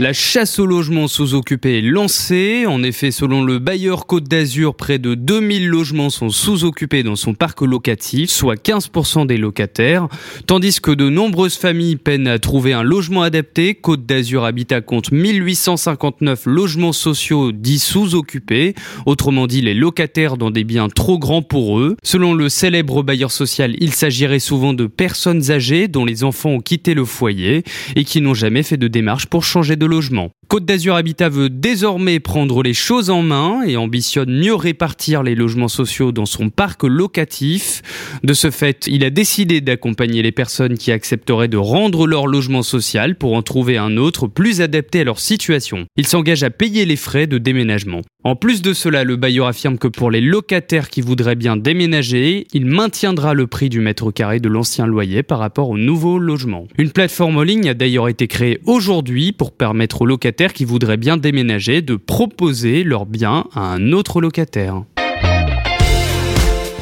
La 0.00 0.12
chasse 0.12 0.60
au 0.60 0.66
logement 0.66 1.08
sous-occupé 1.08 1.78
est 1.78 1.82
lancée. 1.82 2.66
En 2.66 2.84
effet, 2.84 3.10
selon 3.10 3.42
le 3.42 3.58
bailleur 3.58 4.06
Côte 4.06 4.28
d'Azur, 4.28 4.76
près 4.76 5.00
de 5.00 5.16
2000 5.16 5.66
logements 5.66 6.08
sont 6.08 6.28
sous-occupés 6.28 7.02
dans 7.02 7.16
son 7.16 7.34
parc 7.34 7.62
locatif, 7.62 8.30
soit 8.30 8.54
15% 8.54 9.26
des 9.26 9.36
locataires. 9.36 10.06
Tandis 10.46 10.80
que 10.80 10.92
de 10.92 11.10
nombreuses 11.10 11.56
familles 11.56 11.96
peinent 11.96 12.28
à 12.28 12.38
trouver 12.38 12.74
un 12.74 12.84
logement 12.84 13.22
adapté, 13.22 13.74
Côte 13.74 14.06
d'Azur 14.06 14.44
Habitat 14.44 14.82
compte 14.82 15.10
1859 15.10 16.46
logements 16.46 16.92
sociaux 16.92 17.50
dits 17.50 17.80
sous-occupés. 17.80 18.76
Autrement 19.04 19.48
dit, 19.48 19.62
les 19.62 19.74
locataires 19.74 20.36
dans 20.36 20.52
des 20.52 20.62
biens 20.62 20.88
trop 20.88 21.18
grands 21.18 21.42
pour 21.42 21.80
eux. 21.80 21.96
Selon 22.04 22.34
le 22.34 22.48
célèbre 22.48 23.02
bailleur 23.02 23.32
social, 23.32 23.74
il 23.80 23.92
s'agirait 23.92 24.38
souvent 24.38 24.74
de 24.74 24.86
personnes 24.86 25.50
âgées 25.50 25.88
dont 25.88 26.04
les 26.04 26.22
enfants 26.22 26.50
ont 26.50 26.60
quitté 26.60 26.94
le 26.94 27.04
foyer 27.04 27.64
et 27.96 28.04
qui 28.04 28.20
n'ont 28.20 28.34
jamais 28.34 28.62
fait 28.62 28.76
de 28.76 28.86
démarche 28.86 29.26
pour 29.26 29.42
changer 29.42 29.74
de 29.74 29.87
logement. 29.88 30.30
Côte 30.48 30.64
d'Azur 30.64 30.94
Habitat 30.94 31.28
veut 31.28 31.50
désormais 31.50 32.20
prendre 32.20 32.62
les 32.62 32.72
choses 32.72 33.10
en 33.10 33.20
main 33.20 33.60
et 33.66 33.76
ambitionne 33.76 34.34
mieux 34.34 34.54
répartir 34.54 35.22
les 35.22 35.34
logements 35.34 35.68
sociaux 35.68 36.10
dans 36.10 36.24
son 36.24 36.48
parc 36.48 36.84
locatif. 36.84 37.82
De 38.24 38.32
ce 38.32 38.50
fait, 38.50 38.86
il 38.86 39.04
a 39.04 39.10
décidé 39.10 39.60
d'accompagner 39.60 40.22
les 40.22 40.32
personnes 40.32 40.78
qui 40.78 40.90
accepteraient 40.90 41.48
de 41.48 41.58
rendre 41.58 42.06
leur 42.06 42.26
logement 42.26 42.62
social 42.62 43.16
pour 43.16 43.34
en 43.34 43.42
trouver 43.42 43.76
un 43.76 43.98
autre 43.98 44.26
plus 44.26 44.62
adapté 44.62 45.02
à 45.02 45.04
leur 45.04 45.20
situation. 45.20 45.84
Il 45.96 46.06
s'engage 46.06 46.42
à 46.42 46.48
payer 46.48 46.86
les 46.86 46.96
frais 46.96 47.26
de 47.26 47.36
déménagement. 47.36 48.00
En 48.24 48.34
plus 48.34 48.62
de 48.62 48.72
cela, 48.72 49.04
le 49.04 49.16
bailleur 49.16 49.46
affirme 49.46 49.78
que 49.78 49.86
pour 49.86 50.10
les 50.10 50.20
locataires 50.22 50.88
qui 50.88 51.02
voudraient 51.02 51.36
bien 51.36 51.56
déménager, 51.56 52.46
il 52.52 52.64
maintiendra 52.66 53.34
le 53.34 53.46
prix 53.46 53.68
du 53.68 53.80
mètre 53.80 54.10
carré 54.10 54.40
de 54.40 54.48
l'ancien 54.48 54.86
loyer 54.86 55.22
par 55.22 55.38
rapport 55.38 55.68
au 55.68 55.78
nouveau 55.78 56.18
logement. 56.18 56.66
Une 56.78 56.90
plateforme 56.90 57.36
en 57.36 57.42
ligne 57.42 57.68
a 57.68 57.74
d'ailleurs 57.74 58.08
été 58.08 58.26
créée 58.26 58.60
aujourd'hui 58.64 59.32
pour 59.32 59.52
permettre 59.52 60.02
aux 60.02 60.06
qui 60.46 60.64
voudraient 60.64 60.96
bien 60.96 61.16
déménager 61.16 61.82
de 61.82 61.96
proposer 61.96 62.84
leurs 62.84 63.06
biens 63.06 63.46
à 63.54 63.60
un 63.60 63.92
autre 63.92 64.20
locataire. 64.20 64.84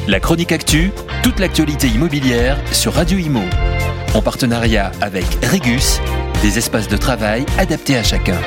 La 0.07 0.19
chronique 0.19 0.51
actu, 0.51 0.91
toute 1.23 1.39
l'actualité 1.39 1.87
immobilière 1.87 2.57
sur 2.71 2.93
Radio 2.93 3.17
Imo. 3.17 3.41
En 4.13 4.21
partenariat 4.21 4.91
avec 5.01 5.25
Regus, 5.43 5.99
des 6.41 6.57
espaces 6.57 6.87
de 6.87 6.97
travail 6.97 7.45
adaptés 7.57 7.97
à 7.97 8.03
chacun. 8.03 8.39